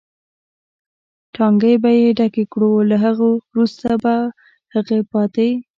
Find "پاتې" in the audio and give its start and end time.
5.11-5.49